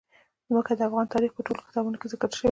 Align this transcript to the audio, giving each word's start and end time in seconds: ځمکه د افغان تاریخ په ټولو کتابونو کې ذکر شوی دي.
ځمکه 0.47 0.73
د 0.77 0.81
افغان 0.87 1.05
تاریخ 1.13 1.31
په 1.33 1.41
ټولو 1.45 1.65
کتابونو 1.67 1.97
کې 1.99 2.07
ذکر 2.11 2.29
شوی 2.31 2.35
دي. 2.37 2.39